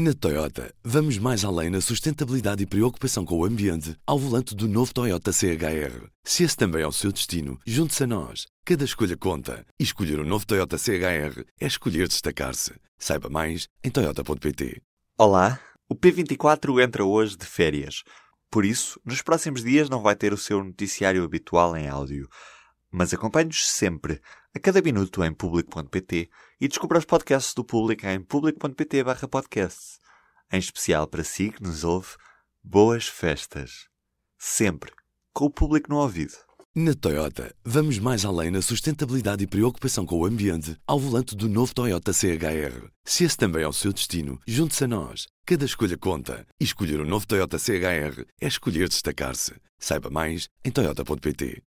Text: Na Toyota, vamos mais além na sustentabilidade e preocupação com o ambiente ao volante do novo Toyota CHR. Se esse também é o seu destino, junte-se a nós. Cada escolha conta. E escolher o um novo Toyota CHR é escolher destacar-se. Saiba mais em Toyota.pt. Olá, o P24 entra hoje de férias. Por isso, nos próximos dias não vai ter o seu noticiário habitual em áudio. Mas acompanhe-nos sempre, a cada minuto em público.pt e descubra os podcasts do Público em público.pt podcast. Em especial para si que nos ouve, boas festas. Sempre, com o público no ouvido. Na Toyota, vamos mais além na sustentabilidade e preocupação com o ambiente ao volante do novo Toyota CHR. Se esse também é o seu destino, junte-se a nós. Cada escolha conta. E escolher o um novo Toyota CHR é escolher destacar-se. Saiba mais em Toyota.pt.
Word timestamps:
Na 0.00 0.14
Toyota, 0.14 0.72
vamos 0.84 1.18
mais 1.18 1.44
além 1.44 1.70
na 1.70 1.80
sustentabilidade 1.80 2.62
e 2.62 2.66
preocupação 2.66 3.24
com 3.24 3.36
o 3.36 3.44
ambiente 3.44 3.96
ao 4.06 4.16
volante 4.16 4.54
do 4.54 4.68
novo 4.68 4.94
Toyota 4.94 5.32
CHR. 5.32 6.06
Se 6.22 6.44
esse 6.44 6.56
também 6.56 6.82
é 6.82 6.86
o 6.86 6.92
seu 6.92 7.10
destino, 7.10 7.58
junte-se 7.66 8.04
a 8.04 8.06
nós. 8.06 8.46
Cada 8.64 8.84
escolha 8.84 9.16
conta. 9.16 9.66
E 9.76 9.82
escolher 9.82 10.20
o 10.20 10.22
um 10.22 10.24
novo 10.24 10.46
Toyota 10.46 10.78
CHR 10.78 11.42
é 11.60 11.66
escolher 11.66 12.06
destacar-se. 12.06 12.74
Saiba 12.96 13.28
mais 13.28 13.66
em 13.82 13.90
Toyota.pt. 13.90 14.80
Olá, 15.18 15.58
o 15.88 15.96
P24 15.96 16.80
entra 16.80 17.04
hoje 17.04 17.36
de 17.36 17.44
férias. 17.44 18.04
Por 18.48 18.64
isso, 18.64 19.00
nos 19.04 19.20
próximos 19.20 19.64
dias 19.64 19.90
não 19.90 20.00
vai 20.00 20.14
ter 20.14 20.32
o 20.32 20.38
seu 20.38 20.62
noticiário 20.62 21.24
habitual 21.24 21.76
em 21.76 21.88
áudio. 21.88 22.28
Mas 22.88 23.12
acompanhe-nos 23.12 23.68
sempre, 23.68 24.20
a 24.54 24.58
cada 24.58 24.80
minuto 24.80 25.22
em 25.22 25.32
público.pt 25.32 26.30
e 26.60 26.68
descubra 26.68 26.98
os 26.98 27.04
podcasts 27.04 27.54
do 27.54 27.64
Público 27.64 28.06
em 28.06 28.20
público.pt 28.20 29.04
podcast. 29.30 29.98
Em 30.52 30.58
especial 30.58 31.06
para 31.06 31.22
si 31.22 31.50
que 31.50 31.62
nos 31.62 31.84
ouve, 31.84 32.16
boas 32.62 33.06
festas. 33.06 33.88
Sempre, 34.38 34.92
com 35.32 35.46
o 35.46 35.50
público 35.50 35.90
no 35.90 35.98
ouvido. 35.98 36.34
Na 36.74 36.94
Toyota, 36.94 37.52
vamos 37.64 37.98
mais 37.98 38.24
além 38.24 38.50
na 38.50 38.62
sustentabilidade 38.62 39.42
e 39.42 39.48
preocupação 39.48 40.06
com 40.06 40.18
o 40.18 40.24
ambiente 40.24 40.76
ao 40.86 40.98
volante 40.98 41.34
do 41.34 41.48
novo 41.48 41.74
Toyota 41.74 42.12
CHR. 42.12 42.88
Se 43.04 43.24
esse 43.24 43.36
também 43.36 43.64
é 43.64 43.68
o 43.68 43.72
seu 43.72 43.92
destino, 43.92 44.38
junte-se 44.46 44.84
a 44.84 44.88
nós. 44.88 45.26
Cada 45.44 45.64
escolha 45.64 45.96
conta. 45.96 46.46
E 46.60 46.64
escolher 46.64 47.00
o 47.00 47.02
um 47.02 47.08
novo 47.08 47.26
Toyota 47.26 47.58
CHR 47.58 48.24
é 48.40 48.46
escolher 48.46 48.88
destacar-se. 48.88 49.54
Saiba 49.78 50.08
mais 50.08 50.48
em 50.64 50.70
Toyota.pt. 50.70 51.62